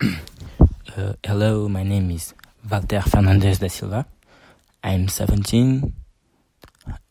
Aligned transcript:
uh, 0.00 1.12
hello, 1.24 1.68
my 1.68 1.82
name 1.82 2.10
is 2.10 2.34
Valter 2.66 3.02
Fernandez 3.02 3.58
da 3.58 3.68
Silva. 3.68 4.06
I'm 4.82 5.08
17. 5.08 5.92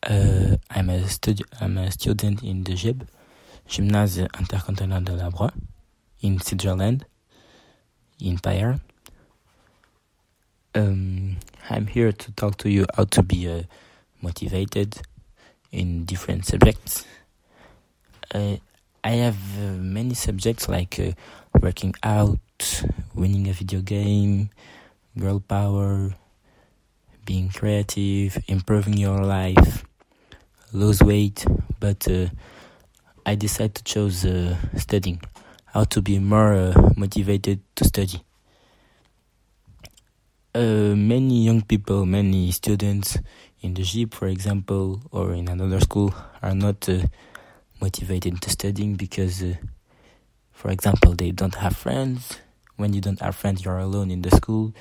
Uh, 0.02 0.56
I'm 0.70 0.90
a 0.90 1.04
I'm 1.60 1.78
a 1.78 1.90
student 1.90 2.42
in 2.42 2.64
the 2.64 2.72
GYB, 2.72 3.06
Gymnase 3.68 4.28
Intercantonal 4.38 5.04
de 5.04 5.12
la 5.12 5.30
Broye, 5.30 5.52
in 6.20 6.40
Switzerland, 6.40 7.04
in 8.20 8.38
Payerne. 8.38 8.80
Um, 10.74 11.36
I'm 11.68 11.86
here 11.86 12.12
to 12.12 12.32
talk 12.32 12.56
to 12.58 12.70
you 12.70 12.86
how 12.96 13.04
to 13.04 13.22
be 13.22 13.48
uh, 13.48 13.62
motivated 14.20 15.00
in 15.70 16.04
different 16.04 16.46
subjects. 16.46 17.04
Uh, 18.34 18.56
I 19.02 19.10
have 19.10 19.38
uh, 19.58 19.72
many 19.78 20.14
subjects 20.14 20.68
like 20.68 20.98
uh, 20.98 21.12
working 21.60 21.94
out, 22.02 22.38
winning 23.14 23.48
a 23.48 23.52
video 23.52 23.80
game, 23.80 24.50
girl 25.18 25.40
power, 25.40 26.14
being 27.24 27.48
creative, 27.48 28.38
improving 28.48 28.94
your 28.94 29.22
life, 29.24 29.84
lose 30.72 31.02
weight. 31.02 31.44
But 31.78 32.08
uh, 32.08 32.26
I 33.26 33.34
decided 33.34 33.74
to 33.76 33.84
choose 33.84 34.24
uh, 34.24 34.56
studying, 34.76 35.20
how 35.66 35.84
to 35.84 36.02
be 36.02 36.18
more 36.18 36.54
uh, 36.54 36.90
motivated 36.96 37.60
to 37.76 37.84
study. 37.84 38.22
Uh, 40.52 40.94
many 40.96 41.44
young 41.44 41.62
people, 41.62 42.04
many 42.06 42.50
students 42.50 43.18
in 43.60 43.74
the 43.74 43.82
GYB, 43.82 44.12
for 44.12 44.26
example, 44.26 45.00
or 45.12 45.32
in 45.34 45.48
another 45.48 45.80
school, 45.80 46.14
are 46.42 46.54
not 46.54 46.88
uh, 46.88 47.02
motivated 47.80 48.40
to 48.42 48.50
studying 48.50 48.94
because, 48.94 49.42
uh, 49.42 49.54
for 50.52 50.70
example, 50.70 51.14
they 51.14 51.30
don't 51.30 51.54
have 51.54 51.76
friends. 51.76 52.38
When 52.80 52.94
you 52.94 53.02
don't 53.02 53.20
have 53.20 53.36
friends, 53.36 53.62
you 53.62 53.70
are 53.70 53.78
alone 53.78 54.10
in 54.10 54.22
the 54.22 54.30
school, 54.30 54.72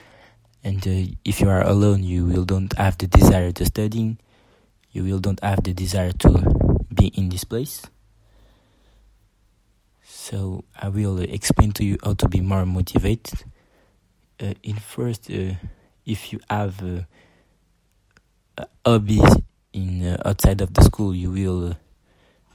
and 0.64 0.80
uh, 0.88 1.12
if 1.26 1.42
you 1.42 1.50
are 1.50 1.62
alone, 1.68 2.02
you 2.02 2.24
will 2.24 2.46
don't 2.46 2.72
have 2.78 2.98
the 2.98 3.08
desire 3.08 3.52
to 3.52 3.66
studying. 3.66 4.20
You 4.94 5.04
will 5.04 5.20
don't 5.20 5.44
have 5.44 5.66
the 5.66 5.74
desire 5.74 6.14
to 6.14 6.86
be 6.94 7.08
in 7.08 7.28
this 7.28 7.44
place. 7.44 7.82
So 10.02 10.64
I 10.80 10.88
will 10.88 11.20
explain 11.20 11.74
to 11.74 11.84
you 11.84 11.98
how 12.02 12.14
to 12.14 12.30
be 12.30 12.40
more 12.40 12.66
motivated. 12.66 13.44
Uh, 14.40 14.54
in 14.64 14.78
first, 14.78 15.30
uh, 15.30 15.56
if 16.06 16.32
you 16.32 16.40
have 16.50 16.82
uh, 16.82 18.64
hobby 18.86 19.22
in 19.74 20.08
uh, 20.08 20.22
outside 20.24 20.62
of 20.62 20.74
the 20.74 20.84
school, 20.84 21.14
you 21.14 21.32
will 21.32 21.72
uh, 21.72 21.74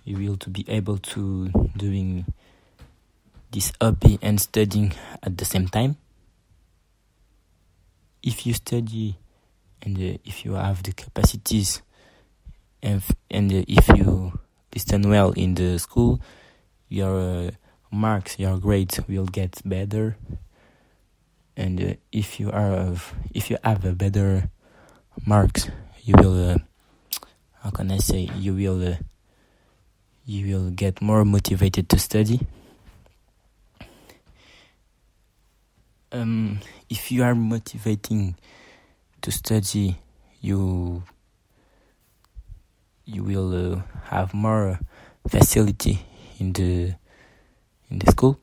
you 0.05 0.17
will 0.17 0.39
to 0.39 0.49
be 0.49 0.65
able 0.71 0.97
to 0.97 1.51
doing 1.77 2.25
this 3.55 3.73
hobby 3.81 4.19
and 4.21 4.41
studying 4.41 4.93
at 5.23 5.39
the 5.39 5.45
same 5.45 5.69
time. 5.69 5.97
If 8.21 8.47
you 8.47 8.53
study 8.53 9.17
and 9.81 9.97
uh, 9.97 10.19
if 10.25 10.45
you 10.45 10.55
have 10.55 10.83
the 10.83 10.93
capacities 10.93 11.81
and 12.83 13.01
and 13.31 13.53
uh, 13.53 13.63
if 13.69 13.89
you 13.95 14.37
listen 14.75 15.09
well 15.09 15.31
in 15.33 15.55
the 15.55 15.79
school, 15.79 16.21
your 16.89 17.47
uh, 17.47 17.51
marks, 17.93 18.39
your 18.39 18.59
grades 18.59 19.01
will 19.07 19.27
get 19.27 19.63
better. 19.65 20.17
And 21.57 21.81
uh, 21.81 21.95
if 22.11 22.41
you 22.41 22.51
are 22.51 22.73
of, 22.73 23.15
if 23.33 23.51
you 23.51 23.59
have 23.63 23.85
a 23.85 23.93
better 23.93 24.51
marks, 25.25 25.71
you 26.03 26.17
will 26.19 26.51
uh, 26.51 26.59
how 27.63 27.71
can 27.71 27.93
I 27.93 27.99
say 27.99 28.29
you 28.35 28.55
will 28.55 28.83
uh, 28.83 28.97
you 30.27 30.51
will 30.51 30.71
get 30.71 31.01
more 31.01 31.25
motivated 31.25 31.89
to 31.91 31.99
study. 32.01 32.41
Um, 36.15 36.61
if 36.89 37.11
you 37.11 37.25
are 37.25 37.35
motivating 37.35 38.37
to 39.21 39.33
study, 39.33 39.99
you 40.41 41.03
you 43.05 43.25
will 43.25 43.51
uh, 43.75 43.83
have 44.05 44.33
more 44.33 44.79
facility 45.27 46.07
in 46.39 46.53
the 46.53 46.95
in 47.91 47.99
the 47.99 48.09
school, 48.13 48.39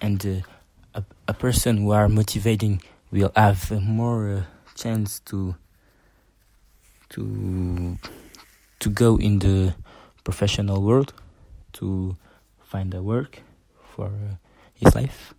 and 0.00 0.18
uh, 0.26 0.98
a 0.98 1.04
a 1.28 1.32
person 1.32 1.76
who 1.76 1.92
are 1.92 2.08
motivating 2.08 2.82
will 3.12 3.30
have 3.36 3.70
more 3.80 4.28
uh, 4.28 4.42
chance 4.74 5.20
to 5.30 5.54
to 7.10 7.98
to 8.80 8.90
go 8.90 9.16
in 9.16 9.38
the 9.38 9.76
professional 10.24 10.82
world 10.82 11.14
to 11.74 12.16
find 12.64 12.92
a 12.94 13.00
work 13.00 13.42
for 13.94 14.06
uh, 14.06 14.34
his 14.74 14.92
life. 14.96 15.34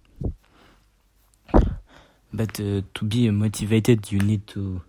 But 2.35 2.59
uh, 2.59 2.81
to 2.93 3.05
be 3.05 3.29
motivated, 3.31 4.11
you 4.11 4.19
need 4.19 4.45
to 4.47 4.81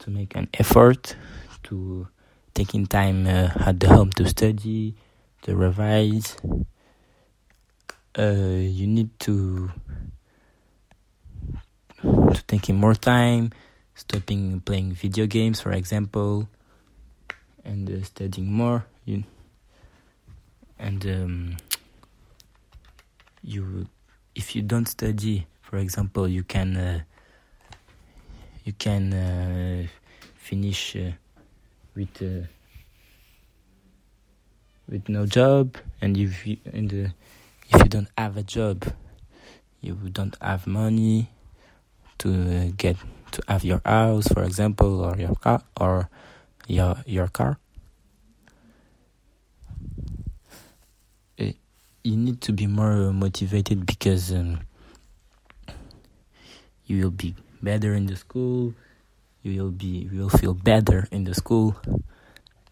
to 0.00 0.10
make 0.10 0.34
an 0.34 0.48
effort 0.54 1.14
to 1.64 2.08
taking 2.52 2.86
time 2.86 3.28
uh, 3.28 3.50
at 3.64 3.78
the 3.78 3.88
home 3.88 4.10
to 4.10 4.28
study, 4.28 4.96
to 5.42 5.54
revise. 5.54 6.36
Uh, 8.18 8.58
you 8.58 8.88
need 8.88 9.10
to 9.20 9.70
to 12.02 12.42
taking 12.48 12.76
more 12.76 12.94
time, 12.94 13.52
stopping 13.94 14.60
playing 14.60 14.92
video 14.94 15.26
games, 15.26 15.60
for 15.60 15.70
example, 15.70 16.48
and 17.64 17.88
uh, 17.88 18.02
studying 18.02 18.52
more. 18.52 18.84
You 19.04 19.22
and 20.78 21.06
um, 21.06 21.56
you, 23.44 23.86
if 24.34 24.56
you 24.56 24.62
don't 24.62 24.86
study, 24.86 25.46
for 25.74 25.80
example, 25.80 26.28
you 26.28 26.44
can 26.44 26.76
uh, 26.76 27.00
you 28.62 28.72
can 28.74 29.12
uh, 29.12 29.82
finish 30.36 30.94
uh, 30.94 31.10
with 31.96 32.14
uh, 32.22 32.46
with 34.88 35.08
no 35.08 35.26
job, 35.26 35.76
and 36.00 36.16
if 36.16 36.46
you 36.46 36.58
and 36.72 36.92
uh, 36.92 37.10
if 37.74 37.82
you 37.82 37.88
don't 37.88 38.08
have 38.16 38.36
a 38.36 38.44
job, 38.44 38.86
you 39.80 39.98
don't 40.12 40.36
have 40.40 40.64
money 40.68 41.28
to 42.18 42.30
uh, 42.30 42.70
get 42.76 42.96
to 43.32 43.42
have 43.48 43.64
your 43.64 43.82
house, 43.84 44.28
for 44.28 44.44
example, 44.44 45.00
or 45.00 45.16
your 45.18 45.34
car 45.34 45.60
or 45.80 46.08
your 46.68 46.94
your 47.04 47.26
car. 47.26 47.58
Uh, 51.36 51.50
you 52.04 52.16
need 52.16 52.40
to 52.42 52.52
be 52.52 52.68
more 52.68 53.12
motivated 53.12 53.84
because 53.84 54.30
um, 54.30 54.60
you 56.86 57.02
will 57.02 57.10
be 57.10 57.34
better 57.62 57.94
in 57.94 58.06
the 58.06 58.16
school. 58.16 58.74
You 59.42 59.62
will 59.62 59.70
be 59.70 60.08
you 60.10 60.20
will 60.20 60.30
feel 60.32 60.54
better 60.54 61.06
in 61.10 61.24
the 61.24 61.34
school, 61.34 61.76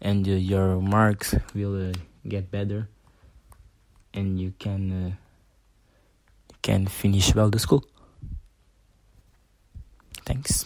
and 0.01 0.27
uh, 0.27 0.31
your 0.31 0.81
marks 0.81 1.35
will 1.53 1.89
uh, 1.89 1.93
get 2.27 2.49
better, 2.49 2.89
and 4.13 4.39
you 4.39 4.53
can 4.57 4.91
uh, 4.91 5.11
can 6.61 6.87
finish 6.87 7.35
well 7.35 7.49
the 7.49 7.59
school. 7.59 7.85
Thanks. 10.25 10.65